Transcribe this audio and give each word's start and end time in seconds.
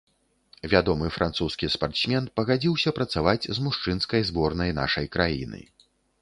Вядомы 0.71 1.09
французскі 1.17 1.69
спартсмен 1.73 2.25
пагадзіўся 2.39 2.95
працаваць 3.01 3.49
з 3.59 3.67
мужчынскай 3.67 4.27
зборнай 4.31 4.75
нашай 4.81 5.05
краіны. 5.19 5.61